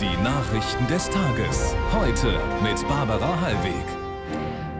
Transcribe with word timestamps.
Die 0.00 0.16
Nachrichten 0.24 0.88
des 0.88 1.08
Tages. 1.08 1.72
Heute 1.92 2.40
mit 2.64 2.82
Barbara 2.88 3.40
Hallweg. 3.40 3.84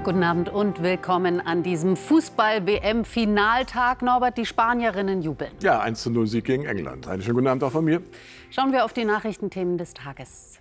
Guten 0.03 0.25
Abend 0.25 0.49
und 0.49 0.83
willkommen 0.83 1.41
an 1.41 1.63
diesem 1.63 1.97
Fußball-WM-Finaltag. 1.97 4.03
Norbert, 4.03 4.37
die 4.37 4.45
Spanierinnen 4.45 5.23
jubeln. 5.23 5.53
Ja, 5.63 5.79
1 5.79 6.03
zu 6.03 6.11
0 6.11 6.27
Sieg 6.27 6.47
gegen 6.47 6.65
England. 6.65 7.07
Einen 7.07 7.23
schönen 7.23 7.37
guten 7.37 7.47
Abend 7.47 7.63
auch 7.63 7.71
von 7.71 7.85
mir. 7.85 8.03
Schauen 8.51 8.73
wir 8.73 8.85
auf 8.85 8.93
die 8.93 9.05
Nachrichtenthemen 9.05 9.79
des 9.79 9.95
Tages. 9.95 10.59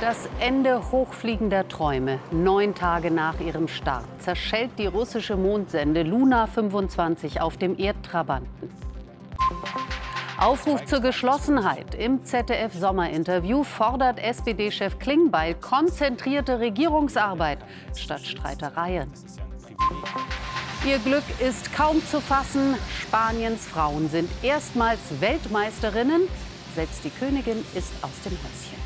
Das 0.00 0.30
Ende 0.40 0.90
hochfliegender 0.90 1.68
Träume. 1.68 2.20
Neun 2.30 2.74
Tage 2.74 3.10
nach 3.10 3.38
ihrem 3.38 3.68
Start 3.68 4.06
zerschellt 4.20 4.70
die 4.78 4.86
russische 4.86 5.36
Mondsende 5.36 6.04
Luna 6.04 6.46
25 6.46 7.42
auf 7.42 7.58
dem 7.58 7.78
Erdtrabanten. 7.78 8.89
Aufruf 10.40 10.86
zur 10.86 11.00
Geschlossenheit. 11.00 11.94
Im 11.94 12.24
ZDF-Sommerinterview 12.24 13.62
fordert 13.62 14.18
SPD-Chef 14.18 14.98
Klingbeil 14.98 15.54
konzentrierte 15.54 16.58
Regierungsarbeit 16.58 17.58
statt 17.94 18.22
Streitereien. 18.22 19.12
Ihr 20.86 20.98
Glück 21.00 21.24
ist 21.40 21.74
kaum 21.74 22.02
zu 22.06 22.22
fassen. 22.22 22.74
Spaniens 23.02 23.66
Frauen 23.66 24.08
sind 24.08 24.30
erstmals 24.42 25.00
Weltmeisterinnen. 25.20 26.22
Selbst 26.74 27.04
die 27.04 27.10
Königin 27.10 27.62
ist 27.74 27.92
aus 28.00 28.18
dem 28.24 28.32
Häuschen. 28.32 28.79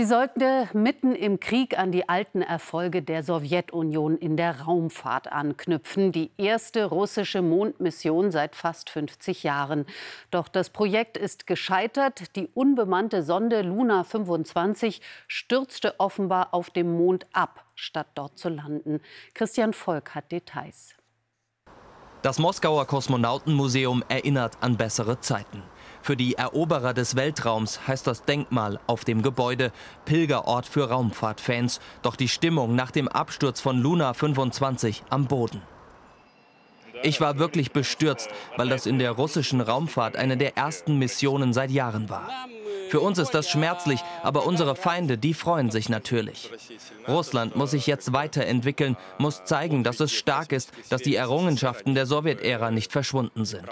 Sie 0.00 0.06
sollte 0.06 0.66
mitten 0.72 1.14
im 1.14 1.40
Krieg 1.40 1.78
an 1.78 1.92
die 1.92 2.08
alten 2.08 2.40
Erfolge 2.40 3.02
der 3.02 3.22
Sowjetunion 3.22 4.16
in 4.16 4.38
der 4.38 4.62
Raumfahrt 4.62 5.30
anknüpfen. 5.30 6.10
Die 6.10 6.30
erste 6.38 6.86
russische 6.86 7.42
Mondmission 7.42 8.30
seit 8.30 8.56
fast 8.56 8.88
50 8.88 9.42
Jahren. 9.42 9.84
Doch 10.30 10.48
das 10.48 10.70
Projekt 10.70 11.18
ist 11.18 11.46
gescheitert. 11.46 12.34
Die 12.34 12.48
unbemannte 12.54 13.22
Sonde 13.22 13.60
Luna 13.60 14.04
25 14.04 15.02
stürzte 15.28 16.00
offenbar 16.00 16.54
auf 16.54 16.70
dem 16.70 16.96
Mond 16.96 17.26
ab, 17.34 17.66
statt 17.74 18.06
dort 18.14 18.38
zu 18.38 18.48
landen. 18.48 19.02
Christian 19.34 19.74
Volk 19.74 20.14
hat 20.14 20.32
Details. 20.32 20.94
Das 22.22 22.38
Moskauer 22.38 22.86
Kosmonautenmuseum 22.86 24.02
erinnert 24.08 24.56
an 24.62 24.78
bessere 24.78 25.20
Zeiten. 25.20 25.62
Für 26.02 26.16
die 26.16 26.34
Eroberer 26.34 26.94
des 26.94 27.14
Weltraums 27.14 27.86
heißt 27.86 28.06
das 28.06 28.24
Denkmal 28.24 28.80
auf 28.86 29.04
dem 29.04 29.22
Gebäude 29.22 29.72
Pilgerort 30.06 30.66
für 30.66 30.88
Raumfahrtfans. 30.88 31.80
Doch 32.02 32.16
die 32.16 32.28
Stimmung 32.28 32.74
nach 32.74 32.90
dem 32.90 33.08
Absturz 33.08 33.60
von 33.60 33.78
Luna 33.78 34.14
25 34.14 35.04
am 35.10 35.26
Boden. 35.26 35.62
Ich 37.02 37.20
war 37.20 37.38
wirklich 37.38 37.72
bestürzt, 37.72 38.28
weil 38.56 38.68
das 38.68 38.86
in 38.86 38.98
der 38.98 39.12
russischen 39.12 39.60
Raumfahrt 39.60 40.16
eine 40.16 40.36
der 40.36 40.56
ersten 40.56 40.98
Missionen 40.98 41.52
seit 41.52 41.70
Jahren 41.70 42.10
war. 42.10 42.28
Für 42.90 43.00
uns 43.00 43.18
ist 43.18 43.30
das 43.30 43.48
schmerzlich, 43.48 44.00
aber 44.22 44.46
unsere 44.46 44.74
Feinde, 44.74 45.16
die 45.16 45.32
freuen 45.32 45.70
sich 45.70 45.88
natürlich. 45.88 46.50
Russland 47.06 47.54
muss 47.54 47.70
sich 47.70 47.86
jetzt 47.86 48.12
weiterentwickeln, 48.12 48.96
muss 49.18 49.44
zeigen, 49.44 49.84
dass 49.84 50.00
es 50.00 50.12
stark 50.12 50.52
ist, 50.52 50.72
dass 50.88 51.00
die 51.00 51.14
Errungenschaften 51.14 51.94
der 51.94 52.06
Sowjetära 52.06 52.70
nicht 52.70 52.90
verschwunden 52.90 53.44
sind. 53.44 53.68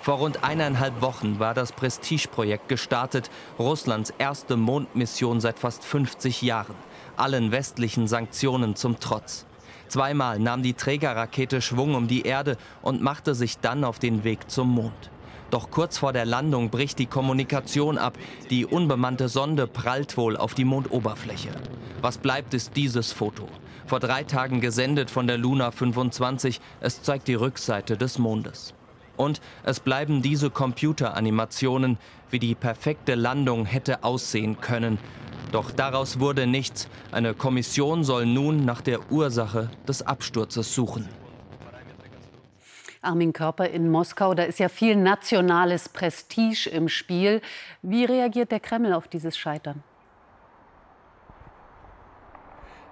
Vor 0.00 0.18
rund 0.18 0.44
eineinhalb 0.44 1.02
Wochen 1.02 1.38
war 1.38 1.54
das 1.54 1.72
Prestigeprojekt 1.72 2.68
gestartet, 2.68 3.30
Russlands 3.58 4.12
erste 4.18 4.56
Mondmission 4.56 5.40
seit 5.40 5.58
fast 5.58 5.84
50 5.84 6.42
Jahren, 6.42 6.76
allen 7.16 7.50
westlichen 7.50 8.06
Sanktionen 8.06 8.76
zum 8.76 9.00
Trotz. 9.00 9.44
Zweimal 9.88 10.38
nahm 10.38 10.62
die 10.62 10.74
Trägerrakete 10.74 11.60
Schwung 11.60 11.94
um 11.94 12.08
die 12.08 12.22
Erde 12.22 12.56
und 12.82 13.02
machte 13.02 13.34
sich 13.34 13.58
dann 13.58 13.84
auf 13.84 13.98
den 13.98 14.22
Weg 14.22 14.50
zum 14.50 14.68
Mond. 14.68 15.10
Doch 15.50 15.70
kurz 15.70 15.96
vor 15.96 16.12
der 16.12 16.26
Landung 16.26 16.68
bricht 16.68 16.98
die 16.98 17.06
Kommunikation 17.06 17.96
ab. 17.96 18.18
Die 18.50 18.66
unbemannte 18.66 19.28
Sonde 19.28 19.66
prallt 19.66 20.18
wohl 20.18 20.36
auf 20.36 20.52
die 20.52 20.66
Mondoberfläche. 20.66 21.50
Was 22.02 22.18
bleibt, 22.18 22.52
ist 22.52 22.76
dieses 22.76 23.12
Foto. 23.12 23.48
Vor 23.86 23.98
drei 23.98 24.24
Tagen 24.24 24.60
gesendet 24.60 25.10
von 25.10 25.26
der 25.26 25.38
Luna 25.38 25.70
25. 25.70 26.60
Es 26.80 27.02
zeigt 27.02 27.28
die 27.28 27.34
Rückseite 27.34 27.96
des 27.96 28.18
Mondes. 28.18 28.74
Und 29.18 29.42
es 29.64 29.80
bleiben 29.80 30.22
diese 30.22 30.48
Computeranimationen, 30.48 31.98
wie 32.30 32.38
die 32.38 32.54
perfekte 32.54 33.14
Landung 33.14 33.66
hätte 33.66 34.04
aussehen 34.04 34.60
können. 34.62 34.98
Doch 35.52 35.70
daraus 35.70 36.20
wurde 36.20 36.46
nichts. 36.46 36.88
Eine 37.12 37.34
Kommission 37.34 38.04
soll 38.04 38.24
nun 38.24 38.64
nach 38.64 38.80
der 38.80 39.12
Ursache 39.12 39.70
des 39.86 40.06
Absturzes 40.06 40.74
suchen. 40.74 41.08
Armin 43.00 43.32
Körper 43.32 43.68
in 43.68 43.90
Moskau, 43.90 44.34
da 44.34 44.42
ist 44.44 44.58
ja 44.58 44.68
viel 44.68 44.96
nationales 44.96 45.88
Prestige 45.88 46.68
im 46.70 46.88
Spiel. 46.88 47.40
Wie 47.82 48.04
reagiert 48.04 48.50
der 48.50 48.60
Kreml 48.60 48.92
auf 48.92 49.08
dieses 49.08 49.36
Scheitern? 49.38 49.82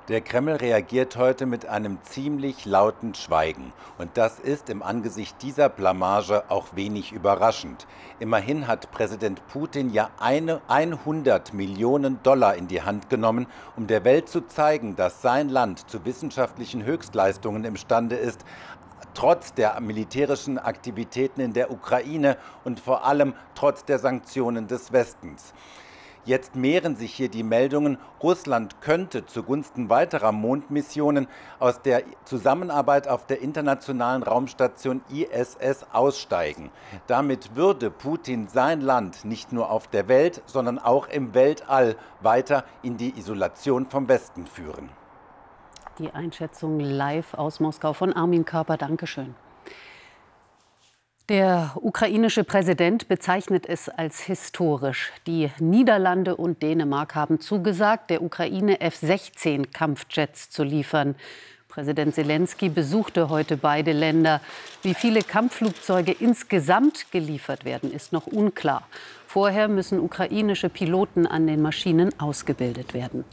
Der 0.08 0.20
Kreml 0.20 0.54
reagiert 0.54 1.16
heute 1.16 1.46
mit 1.46 1.66
einem 1.66 1.98
ziemlich 2.04 2.64
lauten 2.64 3.16
Schweigen. 3.16 3.72
Und 3.98 4.16
das 4.16 4.38
ist 4.38 4.70
im 4.70 4.80
Angesicht 4.84 5.42
dieser 5.42 5.68
Blamage 5.68 6.44
auch 6.48 6.76
wenig 6.76 7.10
überraschend. 7.10 7.88
Immerhin 8.20 8.68
hat 8.68 8.92
Präsident 8.92 9.44
Putin 9.48 9.90
ja 9.90 10.10
eine 10.20 10.60
100 10.68 11.52
Millionen 11.54 12.22
Dollar 12.22 12.54
in 12.54 12.68
die 12.68 12.82
Hand 12.82 13.10
genommen, 13.10 13.48
um 13.74 13.88
der 13.88 14.04
Welt 14.04 14.28
zu 14.28 14.42
zeigen, 14.42 14.94
dass 14.94 15.22
sein 15.22 15.48
Land 15.48 15.90
zu 15.90 16.04
wissenschaftlichen 16.04 16.84
Höchstleistungen 16.84 17.64
imstande 17.64 18.14
ist, 18.14 18.44
trotz 19.14 19.54
der 19.54 19.80
militärischen 19.80 20.60
Aktivitäten 20.60 21.40
in 21.40 21.52
der 21.52 21.72
Ukraine 21.72 22.36
und 22.62 22.78
vor 22.78 23.04
allem 23.04 23.34
trotz 23.56 23.84
der 23.84 23.98
Sanktionen 23.98 24.68
des 24.68 24.92
Westens. 24.92 25.52
Jetzt 26.26 26.56
mehren 26.56 26.96
sich 26.96 27.14
hier 27.14 27.28
die 27.28 27.44
Meldungen, 27.44 27.98
Russland 28.20 28.80
könnte 28.80 29.26
zugunsten 29.26 29.88
weiterer 29.88 30.32
Mondmissionen 30.32 31.28
aus 31.60 31.80
der 31.82 32.02
Zusammenarbeit 32.24 33.06
auf 33.06 33.26
der 33.26 33.40
internationalen 33.40 34.24
Raumstation 34.24 35.02
ISS 35.08 35.86
aussteigen. 35.92 36.72
Damit 37.06 37.54
würde 37.54 37.92
Putin 37.92 38.48
sein 38.48 38.80
Land 38.80 39.24
nicht 39.24 39.52
nur 39.52 39.70
auf 39.70 39.86
der 39.86 40.08
Welt, 40.08 40.42
sondern 40.46 40.80
auch 40.80 41.06
im 41.06 41.32
Weltall 41.32 41.94
weiter 42.20 42.64
in 42.82 42.96
die 42.96 43.16
Isolation 43.16 43.86
vom 43.86 44.08
Westen 44.08 44.48
führen. 44.48 44.88
Die 46.00 46.10
Einschätzung 46.10 46.80
live 46.80 47.34
aus 47.34 47.60
Moskau 47.60 47.92
von 47.92 48.12
Armin 48.12 48.44
Körper. 48.44 48.76
Dankeschön. 48.76 49.36
Der 51.28 51.72
ukrainische 51.74 52.44
Präsident 52.44 53.08
bezeichnet 53.08 53.68
es 53.68 53.88
als 53.88 54.20
historisch. 54.20 55.10
Die 55.26 55.50
Niederlande 55.58 56.36
und 56.36 56.62
Dänemark 56.62 57.16
haben 57.16 57.40
zugesagt, 57.40 58.10
der 58.10 58.22
Ukraine 58.22 58.80
F-16 58.80 59.72
Kampfjets 59.72 60.50
zu 60.50 60.62
liefern. 60.62 61.16
Präsident 61.66 62.14
Zelensky 62.14 62.68
besuchte 62.68 63.28
heute 63.28 63.56
beide 63.56 63.90
Länder. 63.90 64.40
Wie 64.82 64.94
viele 64.94 65.20
Kampfflugzeuge 65.22 66.12
insgesamt 66.12 67.10
geliefert 67.10 67.64
werden, 67.64 67.90
ist 67.90 68.12
noch 68.12 68.28
unklar. 68.28 68.86
Vorher 69.26 69.66
müssen 69.66 69.98
ukrainische 69.98 70.68
Piloten 70.68 71.26
an 71.26 71.48
den 71.48 71.60
Maschinen 71.60 72.16
ausgebildet 72.20 72.94
werden. 72.94 73.24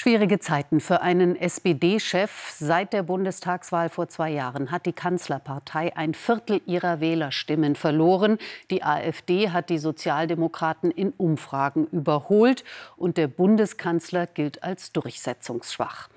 Schwierige 0.00 0.38
Zeiten 0.38 0.78
für 0.78 1.00
einen 1.00 1.34
SPD-Chef. 1.34 2.54
Seit 2.56 2.92
der 2.92 3.02
Bundestagswahl 3.02 3.88
vor 3.88 4.06
zwei 4.06 4.30
Jahren 4.30 4.70
hat 4.70 4.86
die 4.86 4.92
Kanzlerpartei 4.92 5.96
ein 5.96 6.14
Viertel 6.14 6.60
ihrer 6.66 7.00
Wählerstimmen 7.00 7.74
verloren. 7.74 8.38
Die 8.70 8.84
AfD 8.84 9.50
hat 9.50 9.70
die 9.70 9.78
Sozialdemokraten 9.78 10.92
in 10.92 11.10
Umfragen 11.16 11.88
überholt 11.88 12.62
und 12.96 13.16
der 13.16 13.26
Bundeskanzler 13.26 14.28
gilt 14.28 14.62
als 14.62 14.92
durchsetzungsschwach. 14.92 16.08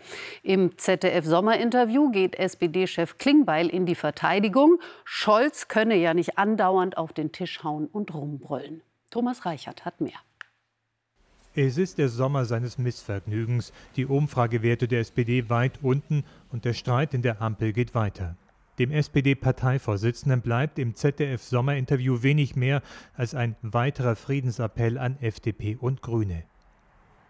Im 0.44 0.78
ZDF-Sommerinterview 0.78 2.12
geht 2.12 2.36
SPD-Chef 2.36 3.18
Klingbeil 3.18 3.68
in 3.68 3.88
die 3.88 3.96
Verteidigung. 3.96 4.80
Scholz 5.06 5.70
könne 5.70 5.96
ja 5.96 6.14
nicht 6.14 6.38
andauernd 6.38 6.98
auf 6.98 7.14
den 7.14 7.32
Tisch 7.32 7.64
hauen 7.64 7.88
und 7.88 8.14
rumbrüllen. 8.14 8.84
Thomas 9.10 9.48
Reichert 9.48 9.86
hat 9.86 10.02
mehr. 10.02 10.20
Es 11.54 11.78
ist 11.78 11.98
der 11.98 12.08
Sommer 12.08 12.46
seines 12.46 12.78
Missvergnügens. 12.78 13.74
Die 13.98 14.06
Umfragewerte 14.06 14.88
der 14.88 15.02
SPD 15.02 15.50
weit 15.50 15.80
unten 15.82 16.24
und 16.50 16.64
der 16.64 16.74
Streit 16.74 17.14
in 17.14 17.24
der 17.24 17.42
Ampel 17.42 17.74
geht 17.74 17.94
weiter. 17.94 18.38
Dem 18.80 18.90
SPD-Parteivorsitzenden 18.90 20.40
bleibt 20.40 20.80
im 20.80 20.96
ZDF-Sommerinterview 20.96 22.24
wenig 22.24 22.56
mehr 22.56 22.82
als 23.16 23.36
ein 23.36 23.58
weiterer 23.62 24.16
Friedensappell 24.16 24.98
an 24.98 25.18
FDP 25.20 25.76
und 25.76 26.02
Grüne. 26.02 26.44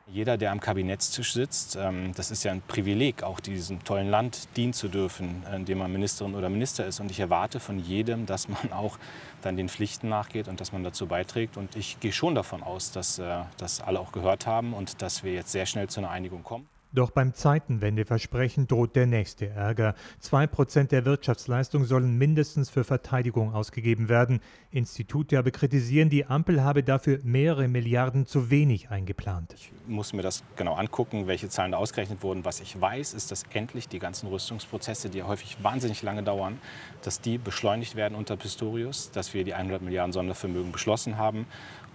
Jeder, 0.07 0.37
der 0.37 0.51
am 0.51 0.59
Kabinettstisch 0.59 1.33
sitzt, 1.33 1.77
ähm, 1.77 2.11
das 2.15 2.31
ist 2.31 2.43
ja 2.43 2.51
ein 2.51 2.61
Privileg, 2.67 3.23
auch 3.23 3.39
diesem 3.39 3.83
tollen 3.83 4.09
Land 4.09 4.47
dienen 4.57 4.73
zu 4.73 4.89
dürfen, 4.89 5.43
in 5.55 5.65
dem 5.65 5.77
man 5.77 5.91
Ministerin 5.91 6.35
oder 6.35 6.49
Minister 6.49 6.85
ist. 6.85 6.99
Und 6.99 7.11
ich 7.11 7.19
erwarte 7.19 7.59
von 7.59 7.79
jedem, 7.79 8.25
dass 8.25 8.49
man 8.49 8.71
auch 8.73 8.97
dann 9.41 9.55
den 9.57 9.69
Pflichten 9.69 10.09
nachgeht 10.09 10.47
und 10.47 10.59
dass 10.59 10.71
man 10.71 10.83
dazu 10.83 11.07
beiträgt. 11.07 11.55
Und 11.55 11.75
ich 11.75 11.99
gehe 11.99 12.11
schon 12.11 12.35
davon 12.35 12.63
aus, 12.63 12.91
dass 12.91 13.19
äh, 13.19 13.43
das 13.57 13.79
alle 13.79 13.99
auch 13.99 14.11
gehört 14.11 14.47
haben 14.47 14.73
und 14.73 15.01
dass 15.01 15.23
wir 15.23 15.33
jetzt 15.33 15.51
sehr 15.51 15.65
schnell 15.65 15.87
zu 15.87 16.01
einer 16.01 16.09
Einigung 16.09 16.43
kommen. 16.43 16.67
Doch 16.93 17.11
beim 17.11 17.33
Zeitenwendeversprechen 17.33 18.67
droht 18.67 18.97
der 18.97 19.05
nächste 19.05 19.47
Ärger. 19.47 19.95
Zwei 20.19 20.45
Prozent 20.45 20.91
der 20.91 21.05
Wirtschaftsleistung 21.05 21.85
sollen 21.85 22.17
mindestens 22.17 22.69
für 22.69 22.83
Verteidigung 22.83 23.53
ausgegeben 23.53 24.09
werden. 24.09 24.41
Institute 24.71 25.39
aber 25.39 25.51
kritisieren, 25.51 26.09
die 26.09 26.25
Ampel 26.25 26.63
habe 26.63 26.83
dafür 26.83 27.19
mehrere 27.23 27.69
Milliarden 27.69 28.25
zu 28.25 28.49
wenig 28.49 28.89
eingeplant. 28.89 29.53
Ich 29.55 29.71
muss 29.87 30.11
mir 30.11 30.21
das 30.21 30.43
genau 30.57 30.73
angucken, 30.73 31.27
welche 31.27 31.47
Zahlen 31.47 31.71
da 31.71 31.77
ausgerechnet 31.77 32.23
wurden. 32.23 32.43
Was 32.43 32.59
ich 32.59 32.79
weiß, 32.79 33.13
ist, 33.13 33.31
dass 33.31 33.43
endlich 33.53 33.87
die 33.87 33.99
ganzen 33.99 34.27
Rüstungsprozesse, 34.27 35.09
die 35.09 35.23
häufig 35.23 35.63
wahnsinnig 35.63 36.01
lange 36.03 36.23
dauern, 36.23 36.59
dass 37.03 37.21
die 37.21 37.37
beschleunigt 37.37 37.95
werden 37.95 38.15
unter 38.15 38.35
Pistorius, 38.35 39.11
dass 39.11 39.33
wir 39.33 39.45
die 39.45 39.53
100 39.53 39.81
Milliarden 39.81 40.11
Sondervermögen 40.11 40.73
beschlossen 40.73 41.17
haben. 41.17 41.45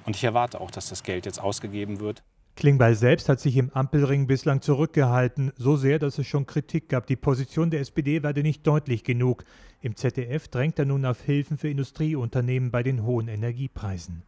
Und 0.07 0.17
ich 0.17 0.25
erwarte 0.25 0.61
auch, 0.61 0.71
dass 0.71 0.89
das 0.89 1.03
Geld 1.03 1.27
jetzt 1.27 1.41
ausgegeben 1.41 2.01
wird. 2.01 2.23
Klingbeil 2.57 2.95
selbst 2.95 3.29
hat 3.29 3.39
sich 3.39 3.59
im 3.59 3.71
Ampelring 3.75 4.27
bislang 4.27 4.63
zurückgehalten, 4.63 5.53
so 5.59 5.77
sehr, 5.77 5.99
dass 5.99 6.17
es 6.17 6.27
schon 6.27 6.47
Kritik 6.47 6.89
gab. 6.89 7.07
Die 7.07 7.15
Position 7.15 7.71
der 7.71 7.81
SPD 7.81 8.23
werde 8.23 8.43
nicht 8.43 8.67
deutlich 8.67 9.05
genug. 9.05 9.45
Im 9.83 9.95
ZDF 9.95 10.49
drängt 10.49 10.79
er 10.79 10.87
nun 10.87 11.05
auf 11.05 11.21
Hilfen 11.21 11.59
für 11.59 11.69
Industrieunternehmen 11.69 12.71
bei 12.71 12.83
den 12.83 13.05
hohen 13.05 13.29
Energiepreisen. 13.29 14.23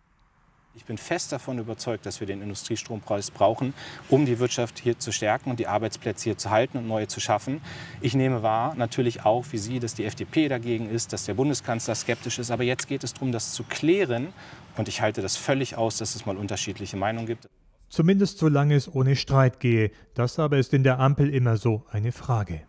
Ich 0.76 0.84
bin 0.84 0.98
fest 0.98 1.32
davon 1.32 1.58
überzeugt, 1.58 2.04
dass 2.04 2.20
wir 2.20 2.26
den 2.26 2.42
Industriestrompreis 2.42 3.30
brauchen, 3.30 3.72
um 4.10 4.26
die 4.26 4.38
Wirtschaft 4.38 4.78
hier 4.78 4.98
zu 4.98 5.10
stärken 5.10 5.50
und 5.50 5.58
die 5.58 5.66
Arbeitsplätze 5.66 6.24
hier 6.24 6.36
zu 6.36 6.50
halten 6.50 6.76
und 6.76 6.86
neue 6.86 7.08
zu 7.08 7.20
schaffen. 7.20 7.62
Ich 8.02 8.14
nehme 8.14 8.42
wahr, 8.42 8.74
natürlich 8.74 9.24
auch 9.24 9.46
wie 9.52 9.58
Sie, 9.58 9.80
dass 9.80 9.94
die 9.94 10.04
FDP 10.04 10.48
dagegen 10.48 10.90
ist, 10.90 11.14
dass 11.14 11.24
der 11.24 11.34
Bundeskanzler 11.34 11.94
skeptisch 11.94 12.38
ist. 12.38 12.50
Aber 12.50 12.62
jetzt 12.62 12.86
geht 12.88 13.04
es 13.04 13.14
darum, 13.14 13.32
das 13.32 13.54
zu 13.54 13.64
klären. 13.64 14.34
Und 14.76 14.86
ich 14.86 15.00
halte 15.00 15.22
das 15.22 15.38
völlig 15.38 15.76
aus, 15.76 15.96
dass 15.96 16.14
es 16.14 16.26
mal 16.26 16.36
unterschiedliche 16.36 16.98
Meinungen 16.98 17.26
gibt. 17.26 17.48
Zumindest 17.88 18.38
solange 18.38 18.74
es 18.74 18.92
ohne 18.92 19.16
Streit 19.16 19.60
gehe. 19.60 19.90
Das 20.14 20.38
aber 20.38 20.58
ist 20.58 20.74
in 20.74 20.82
der 20.82 20.98
Ampel 21.00 21.34
immer 21.34 21.56
so 21.56 21.84
eine 21.90 22.12
Frage. 22.12 22.62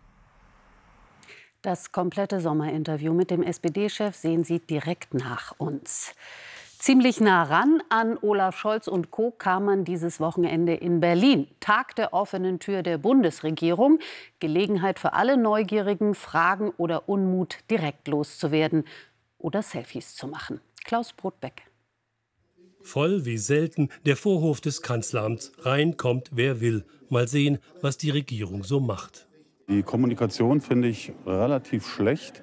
Das 1.62 1.92
komplette 1.92 2.40
Sommerinterview 2.40 3.12
mit 3.12 3.30
dem 3.30 3.42
SPD-Chef 3.42 4.16
sehen 4.16 4.44
Sie 4.44 4.60
direkt 4.60 5.12
nach 5.12 5.52
uns. 5.58 6.14
Ziemlich 6.78 7.20
nah 7.20 7.42
ran 7.42 7.82
an 7.90 8.16
Olaf 8.22 8.56
Scholz 8.56 8.88
und 8.88 9.10
Co. 9.10 9.30
kam 9.32 9.66
man 9.66 9.84
dieses 9.84 10.18
Wochenende 10.18 10.72
in 10.72 11.00
Berlin. 11.00 11.46
Tag 11.60 11.94
der 11.96 12.14
offenen 12.14 12.58
Tür 12.58 12.82
der 12.82 12.96
Bundesregierung. 12.96 13.98
Gelegenheit 14.38 14.98
für 14.98 15.12
alle 15.12 15.36
Neugierigen, 15.36 16.14
Fragen 16.14 16.70
oder 16.78 17.06
Unmut 17.06 17.58
direkt 17.70 18.08
loszuwerden 18.08 18.84
oder 19.36 19.60
Selfies 19.60 20.14
zu 20.16 20.26
machen. 20.26 20.62
Klaus 20.82 21.12
Brotbeck. 21.12 21.69
Voll 22.82 23.24
wie 23.24 23.38
selten 23.38 23.88
der 24.06 24.16
Vorhof 24.16 24.60
des 24.60 24.82
Kanzleramts. 24.82 25.52
Rein 25.60 25.96
kommt, 25.96 26.30
wer 26.32 26.60
will. 26.60 26.84
Mal 27.08 27.28
sehen, 27.28 27.58
was 27.80 27.98
die 27.98 28.10
Regierung 28.10 28.64
so 28.64 28.80
macht. 28.80 29.28
Die 29.68 29.82
Kommunikation 29.82 30.60
finde 30.60 30.88
ich 30.88 31.12
relativ 31.26 31.86
schlecht. 31.86 32.42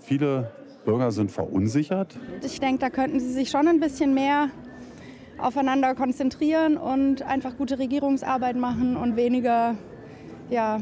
Viele 0.00 0.50
Bürger 0.84 1.12
sind 1.12 1.30
verunsichert. 1.30 2.18
Ich 2.42 2.58
denke, 2.58 2.78
da 2.80 2.90
könnten 2.90 3.20
sie 3.20 3.32
sich 3.32 3.50
schon 3.50 3.68
ein 3.68 3.80
bisschen 3.80 4.14
mehr 4.14 4.50
aufeinander 5.38 5.94
konzentrieren 5.94 6.76
und 6.76 7.22
einfach 7.22 7.56
gute 7.56 7.78
Regierungsarbeit 7.78 8.56
machen 8.56 8.96
und 8.96 9.16
weniger 9.16 9.76
ja, 10.50 10.80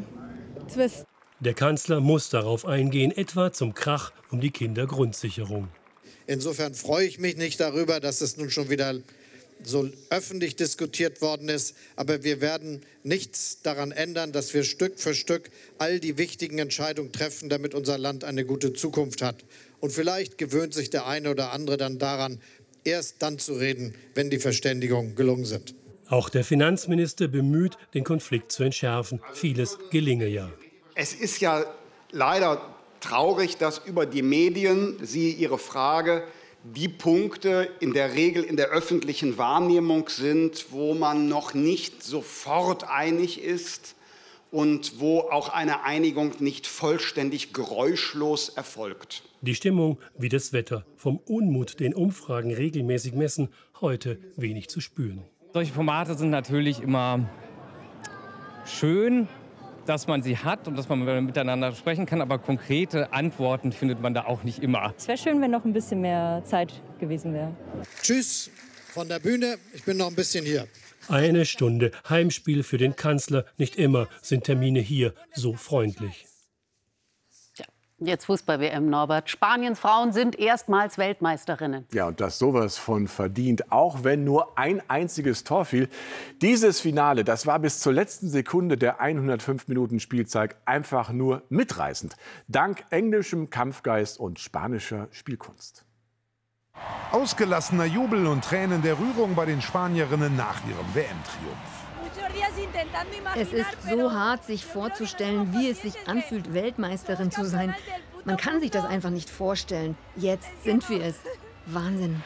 Zwist. 0.69 1.07
Der 1.41 1.55
Kanzler 1.55 2.01
muss 2.01 2.31
darauf 2.31 2.67
eingehen, 2.67 3.13
etwa 3.13 3.53
zum 3.53 3.75
Krach 3.75 4.13
um 4.31 4.41
die 4.41 4.51
Kindergrundsicherung. 4.51 5.69
Insofern 6.29 6.75
freue 6.75 7.07
ich 7.07 7.19
mich 7.19 7.39
nicht 7.39 7.59
darüber, 7.59 8.01
dass 8.01 8.21
es 8.21 8.37
nun 8.37 8.51
schon 8.51 8.69
wieder 8.69 8.95
so 9.65 9.89
öffentlich 10.11 10.57
diskutiert 10.57 11.23
worden 11.23 11.49
ist. 11.49 11.75
Aber 11.97 12.23
wir 12.23 12.43
werden 12.43 12.83
nichts 13.03 13.63
daran 13.63 13.93
ändern, 13.93 14.31
dass 14.31 14.53
wir 14.53 14.63
Stück 14.63 15.01
für 15.01 15.15
Stück 15.15 15.51
all 15.79 16.01
die 16.01 16.19
wichtigen 16.19 16.59
Entscheidungen 16.59 17.13
treffen, 17.13 17.49
damit 17.49 17.75
unser 17.75 17.97
Land 17.97 18.25
eine 18.25 18.45
gute 18.45 18.75
Zukunft 18.75 19.23
hat. 19.23 19.37
Und 19.81 19.91
vielleicht 19.91 20.37
gewöhnt 20.37 20.75
sich 20.75 20.91
der 20.91 21.07
eine 21.07 21.31
oder 21.31 21.53
andere 21.53 21.79
dann 21.79 21.99
daran, 21.99 22.43
erst 22.85 23.23
dann 23.23 23.39
zu 23.39 23.55
reden, 23.55 23.95
wenn 24.15 24.29
die 24.29 24.39
Verständigungen 24.39 25.15
gelungen 25.15 25.47
sind. 25.47 25.75
Auch 26.09 26.29
der 26.29 26.45
Finanzminister 26.45 27.27
bemüht, 27.27 27.79
den 27.95 28.05
Konflikt 28.05 28.53
zu 28.53 28.65
entschärfen. 28.65 29.21
Vieles 29.33 29.79
gelinge 29.91 30.29
ja. 30.29 30.53
Es 30.95 31.15
ist 31.15 31.41
ja 31.41 31.65
leider 32.13 32.78
traurig, 33.01 33.57
dass 33.57 33.79
über 33.79 34.07
die 34.07 34.23
Medien 34.23 34.97
Sie 35.03 35.33
Ihre 35.33 35.59
Frage 35.59 36.25
die 36.65 36.89
Punkte 36.89 37.69
in 37.81 37.95
der 37.95 38.15
Regel 38.15 38.43
in 38.43 38.57
der 38.57 38.69
öffentlichen 38.69 39.39
Wahrnehmung 39.39 40.09
sind, 40.09 40.67
wo 40.71 40.95
man 40.95 41.29
noch 41.29 41.55
nicht 41.55 42.03
sofort 42.03 42.89
einig 42.89 43.43
ist 43.43 43.95
und 44.51 44.99
wo 44.99 45.21
auch 45.21 45.51
eine 45.51 45.85
Einigung 45.85 46.33
nicht 46.41 46.67
vollständig 46.67 47.53
geräuschlos 47.53 48.49
erfolgt. 48.49 49.23
Die 49.41 49.55
Stimmung 49.55 49.99
wie 50.17 50.29
das 50.29 50.53
Wetter. 50.53 50.85
Vom 50.97 51.19
Unmut, 51.19 51.81
den 51.81 51.95
Umfragen 51.95 52.53
regelmäßig 52.53 53.15
messen, 53.15 53.51
heute 53.81 54.19
wenig 54.37 54.69
zu 54.69 54.81
spüren. 54.81 55.23
Solche 55.53 55.73
Formate 55.73 56.15
sind 56.15 56.31
natürlich 56.31 56.81
immer 56.81 57.29
schön, 58.67 59.29
dass 59.89 60.07
man 60.07 60.23
sie 60.23 60.37
hat 60.37 60.69
und 60.69 60.77
dass 60.77 60.89
man 60.89 61.25
miteinander 61.25 61.73
sprechen 61.73 62.05
kann, 62.05 62.21
aber 62.21 62.39
konkrete 62.39 63.13
Antworten 63.13 63.73
findet 63.73 64.01
man 64.01 64.13
da 64.13 64.27
auch 64.27 64.43
nicht 64.43 64.59
immer. 64.63 64.93
Es 64.97 65.09
wäre 65.09 65.17
schön, 65.17 65.41
wenn 65.41 65.51
noch 65.51 65.65
ein 65.65 65.73
bisschen 65.73 66.01
mehr 66.03 66.43
Zeit 66.45 66.73
gewesen 66.99 67.33
wäre. 67.33 67.57
Tschüss 68.03 68.51
von 68.93 69.09
der 69.09 69.19
Bühne, 69.19 69.57
ich 69.73 69.85
bin 69.85 69.97
noch 69.97 70.09
ein 70.09 70.15
bisschen 70.15 70.45
hier. 70.45 70.67
Eine 71.09 71.47
Stunde 71.47 71.91
Heimspiel 72.09 72.63
für 72.63 72.77
den 72.77 72.97
Kanzler. 72.97 73.47
Nicht 73.57 73.77
immer 73.77 74.09
sind 74.21 74.45
Termine 74.45 74.81
hier 74.81 75.15
so 75.33 75.55
freundlich. 75.55 76.27
Jetzt 78.01 78.27
Fußball-WM, 78.27 78.89
Norbert. 78.89 79.29
Spaniens 79.29 79.81
Frauen 79.81 80.13
sind 80.13 80.39
erstmals 80.39 80.99
Weltmeisterinnen. 80.99 81.85
Ja, 81.93 82.07
und 82.07 82.21
das 82.21 82.39
sowas 82.39 82.79
von 82.79 83.09
verdient, 83.09 83.73
auch 83.73 84.05
wenn 84.05 84.23
nur 84.23 84.57
ein 84.57 84.81
einziges 84.89 85.43
Tor 85.43 85.65
fiel. 85.65 85.89
Dieses 86.41 86.79
Finale, 86.79 87.25
das 87.25 87.47
war 87.47 87.59
bis 87.59 87.81
zur 87.81 87.93
letzten 87.93 88.29
Sekunde 88.29 88.79
der 88.79 89.01
105 89.01 89.67
Minuten 89.67 89.99
Spielzeit 89.99 90.55
einfach 90.65 91.11
nur 91.11 91.43
mitreißend. 91.49 92.15
Dank 92.47 92.85
englischem 92.91 93.51
Kampfgeist 93.51 94.21
und 94.21 94.39
spanischer 94.39 95.09
Spielkunst. 95.11 95.85
Ausgelassener 97.11 97.87
Jubel 97.87 98.29
und 98.29 98.45
Tränen 98.45 98.81
der 98.83 98.97
Rührung 98.97 99.35
bei 99.35 99.45
den 99.45 99.61
Spanierinnen 99.61 100.37
nach 100.37 100.61
ihrem 100.69 100.95
WM-Triumph. 100.95 101.88
Es 103.37 103.53
ist 103.53 103.67
so 103.89 104.13
hart, 104.13 104.45
sich 104.45 104.65
vorzustellen, 104.65 105.53
wie 105.53 105.71
es 105.71 105.83
sich 105.83 105.95
anfühlt, 106.07 106.53
Weltmeisterin 106.55 107.31
zu 107.31 107.45
sein. 107.45 107.75
Man 108.25 108.37
kann 108.37 108.61
sich 108.61 108.71
das 108.71 108.85
einfach 108.85 109.11
nicht 109.11 109.31
vorstellen. 109.31 109.97
Jetzt 110.17 110.49
sind 110.65 110.89
wir 110.91 111.03
es. 111.03 111.17
Wahnsinn. 111.67 112.23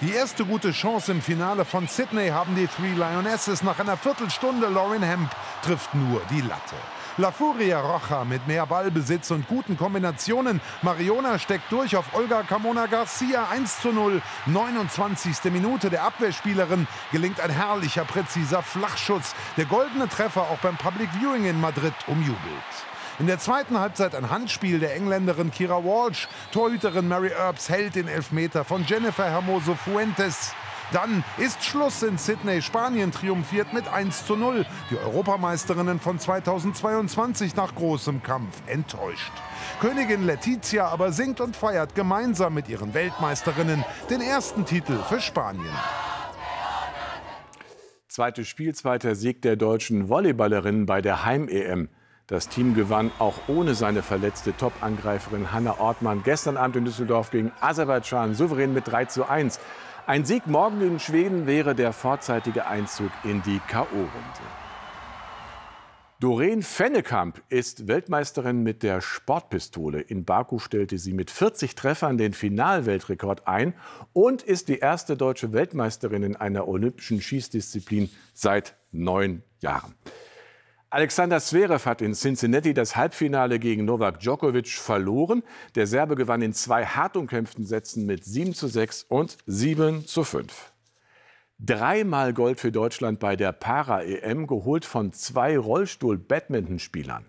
Die 0.00 0.12
erste 0.12 0.44
gute 0.44 0.72
Chance 0.72 1.12
im 1.12 1.22
Finale 1.22 1.64
von 1.64 1.88
Sydney 1.88 2.28
haben 2.28 2.54
die 2.54 2.66
Three 2.66 2.92
Lionesses. 2.92 3.62
Nach 3.62 3.78
einer 3.78 3.96
Viertelstunde 3.96 4.68
Lauren 4.68 5.02
Hemp 5.02 5.30
trifft 5.62 5.94
nur 5.94 6.20
die 6.30 6.42
Latte. 6.42 6.76
La 7.18 7.30
Furia 7.30 7.80
Rocha 7.80 8.26
mit 8.26 8.46
mehr 8.46 8.66
Ballbesitz 8.66 9.30
und 9.30 9.48
guten 9.48 9.78
Kombinationen. 9.78 10.60
Mariona 10.82 11.38
steckt 11.38 11.72
durch 11.72 11.96
auf 11.96 12.14
Olga 12.14 12.42
Camona 12.42 12.84
Garcia 12.84 13.48
1 13.48 13.80
zu 13.80 13.90
0. 13.90 14.20
29. 14.44 15.50
Minute 15.50 15.88
der 15.88 16.02
Abwehrspielerin 16.02 16.86
gelingt 17.12 17.40
ein 17.40 17.48
herrlicher, 17.48 18.04
präziser 18.04 18.60
Flachschutz. 18.62 19.34
Der 19.56 19.64
goldene 19.64 20.10
Treffer 20.10 20.42
auch 20.42 20.58
beim 20.58 20.76
Public 20.76 21.08
Viewing 21.18 21.46
in 21.46 21.58
Madrid 21.58 21.94
umjubelt. 22.06 22.36
In 23.18 23.26
der 23.26 23.38
zweiten 23.38 23.80
Halbzeit 23.80 24.14
ein 24.14 24.28
Handspiel 24.28 24.78
der 24.78 24.94
Engländerin 24.94 25.50
Kira 25.50 25.82
Walsh. 25.82 26.28
Torhüterin 26.52 27.08
Mary 27.08 27.30
Earps 27.30 27.70
hält 27.70 27.94
den 27.94 28.08
Elfmeter 28.08 28.62
von 28.62 28.84
Jennifer 28.84 29.24
Hermoso 29.24 29.74
Fuentes. 29.74 30.52
Dann 30.92 31.24
ist 31.38 31.64
Schluss 31.64 32.02
in 32.02 32.16
Sydney. 32.16 32.62
Spanien 32.62 33.10
triumphiert 33.10 33.72
mit 33.72 33.88
1 33.88 34.26
zu 34.26 34.36
0. 34.36 34.64
Die 34.90 34.98
Europameisterinnen 34.98 35.98
von 35.98 36.18
2022 36.18 37.56
nach 37.56 37.74
großem 37.74 38.22
Kampf 38.22 38.62
enttäuscht. 38.66 39.32
Königin 39.80 40.24
Letizia 40.24 40.86
aber 40.86 41.10
singt 41.12 41.40
und 41.40 41.56
feiert 41.56 41.94
gemeinsam 41.94 42.54
mit 42.54 42.68
ihren 42.68 42.94
Weltmeisterinnen 42.94 43.84
den 44.10 44.20
ersten 44.20 44.64
Titel 44.64 44.98
für 45.08 45.20
Spanien. 45.20 45.74
Zweites 48.08 48.48
Spiel, 48.48 48.74
zweiter 48.74 49.14
Sieg 49.14 49.42
der 49.42 49.56
deutschen 49.56 50.08
Volleyballerinnen 50.08 50.86
bei 50.86 51.02
der 51.02 51.24
Heim-EM. 51.24 51.88
Das 52.28 52.48
Team 52.48 52.74
gewann 52.74 53.10
auch 53.18 53.34
ohne 53.46 53.74
seine 53.74 54.02
verletzte 54.02 54.56
Top-Angreiferin 54.56 55.52
Hanna 55.52 55.78
Ortmann 55.78 56.22
gestern 56.24 56.56
Abend 56.56 56.76
in 56.76 56.84
Düsseldorf 56.84 57.30
gegen 57.30 57.52
Aserbaidschan 57.60 58.34
souverän 58.34 58.72
mit 58.72 58.88
3 58.88 59.04
zu 59.04 59.28
1. 59.28 59.60
Ein 60.08 60.24
Sieg 60.24 60.46
morgen 60.46 60.80
in 60.82 61.00
Schweden 61.00 61.48
wäre 61.48 61.74
der 61.74 61.92
vorzeitige 61.92 62.68
Einzug 62.68 63.10
in 63.24 63.42
die 63.42 63.58
K.O.-Runde. 63.66 64.46
Doreen 66.20 66.62
Fennekamp 66.62 67.42
ist 67.48 67.88
Weltmeisterin 67.88 68.62
mit 68.62 68.84
der 68.84 69.00
Sportpistole. 69.00 70.00
In 70.00 70.24
Baku 70.24 70.60
stellte 70.60 70.96
sie 70.98 71.12
mit 71.12 71.32
40 71.32 71.74
Treffern 71.74 72.18
den 72.18 72.34
Finalweltrekord 72.34 73.48
ein 73.48 73.74
und 74.12 74.44
ist 74.44 74.68
die 74.68 74.78
erste 74.78 75.16
deutsche 75.16 75.52
Weltmeisterin 75.52 76.22
in 76.22 76.36
einer 76.36 76.68
olympischen 76.68 77.20
Schießdisziplin 77.20 78.08
seit 78.32 78.76
neun 78.92 79.42
Jahren. 79.58 79.96
Alexander 80.96 81.40
Zverev 81.40 81.84
hat 81.84 82.00
in 82.00 82.14
Cincinnati 82.14 82.72
das 82.72 82.96
Halbfinale 82.96 83.58
gegen 83.58 83.84
Novak 83.84 84.18
Djokovic 84.18 84.68
verloren. 84.68 85.42
Der 85.74 85.86
Serbe 85.86 86.14
gewann 86.14 86.40
in 86.40 86.54
zwei 86.54 86.86
hart 86.86 87.18
umkämpften 87.18 87.66
Sätzen 87.66 88.06
mit 88.06 88.24
7 88.24 88.54
zu 88.54 88.66
6 88.66 89.02
und 89.10 89.36
7 89.44 90.06
zu 90.06 90.24
5. 90.24 90.72
Dreimal 91.58 92.32
Gold 92.32 92.60
für 92.60 92.72
Deutschland 92.72 93.20
bei 93.20 93.36
der 93.36 93.52
Para-EM, 93.52 94.46
geholt 94.46 94.86
von 94.86 95.12
zwei 95.12 95.58
Rollstuhl-Badmintonspielern. 95.58 97.26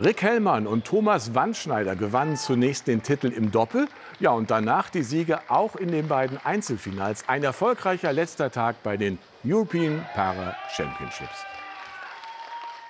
Rick 0.00 0.22
Hellmann 0.22 0.66
und 0.66 0.84
Thomas 0.84 1.32
Wandschneider 1.32 1.94
gewannen 1.94 2.36
zunächst 2.36 2.88
den 2.88 3.04
Titel 3.04 3.28
im 3.28 3.52
Doppel, 3.52 3.86
ja 4.18 4.32
und 4.32 4.50
danach 4.50 4.90
die 4.90 5.04
Siege 5.04 5.38
auch 5.46 5.76
in 5.76 5.92
den 5.92 6.08
beiden 6.08 6.38
Einzelfinals. 6.44 7.28
Ein 7.28 7.44
erfolgreicher 7.44 8.12
letzter 8.12 8.50
Tag 8.50 8.82
bei 8.82 8.96
den 8.96 9.20
European 9.44 10.04
Para 10.16 10.56
Championships. 10.74 11.53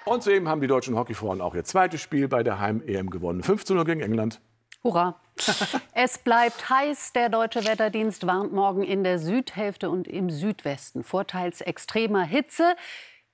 Und 0.04 0.22
soeben 0.22 0.48
haben 0.48 0.60
die 0.60 0.66
deutschen 0.66 0.96
Hockeyfrauen 0.96 1.40
auch 1.40 1.54
ihr 1.54 1.64
zweites 1.64 2.00
Spiel 2.00 2.28
bei 2.28 2.42
der 2.42 2.60
Heim-EM 2.60 3.08
gewonnen. 3.08 3.42
5 3.42 3.64
zu 3.64 3.74
0 3.74 3.84
gegen 3.84 4.00
England. 4.00 4.40
Hurra! 4.82 5.18
es 5.94 6.18
bleibt 6.18 6.68
heiß. 6.68 7.14
Der 7.14 7.30
deutsche 7.30 7.64
Wetterdienst 7.64 8.26
warnt 8.26 8.52
morgen 8.52 8.82
in 8.82 9.02
der 9.02 9.18
Südhälfte 9.18 9.88
und 9.88 10.06
im 10.06 10.28
Südwesten 10.28 11.04
vor 11.04 11.26
teils 11.26 11.62
extremer 11.62 12.22
Hitze. 12.22 12.76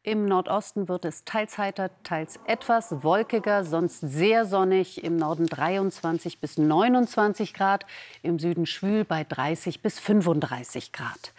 Im 0.02 0.24
Nordosten 0.24 0.88
wird 0.88 1.04
es 1.04 1.24
teils 1.24 1.58
heiter, 1.58 1.90
teils 2.04 2.38
etwas 2.46 3.02
wolkiger, 3.02 3.64
sonst 3.64 4.00
sehr 4.00 4.46
sonnig. 4.46 5.02
Im 5.04 5.16
Norden 5.16 5.46
23 5.46 6.40
bis 6.40 6.56
29 6.56 7.52
Grad, 7.52 7.84
im 8.22 8.38
Süden 8.38 8.64
schwül 8.64 9.04
bei 9.04 9.24
30 9.24 9.82
bis 9.82 9.98
35 9.98 10.92
Grad. 10.92 11.34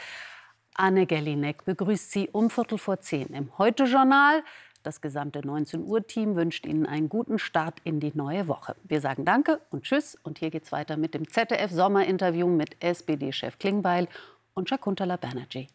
Anne 0.76 1.06
Gellinek 1.06 1.66
begrüßt 1.66 2.12
Sie 2.12 2.30
um 2.30 2.50
Viertel 2.50 2.78
vor 2.78 3.00
zehn 3.00 3.28
im 3.34 3.58
Heute-Journal. 3.58 4.44
Das 4.84 5.02
gesamte 5.02 5.46
19 5.46 5.84
Uhr 5.84 6.06
Team 6.08 6.36
wünscht 6.36 6.66
Ihnen 6.66 6.88
einen 6.88 7.08
guten 7.08 7.38
Start 7.38 7.80
in 7.84 8.00
die 8.00 8.12
neue 8.16 8.48
Woche. 8.48 8.76
Wir 8.84 9.00
sagen 9.00 9.26
Danke 9.26 9.62
und 9.70 9.84
Tschüss. 9.84 10.18
Und 10.24 10.40
hier 10.40 10.50
geht's 10.50 10.72
weiter 10.72 10.98
mit 10.98 11.14
dem 11.14 11.28
ZDF 11.28 11.72
Sommerinterview 11.72 12.48
mit 12.48 12.82
SPD-Chef 12.84 13.60
Klingbeil 13.60 14.08
und 14.54 14.70
Shakuntala 14.70 15.18
Banerjee. 15.18 15.68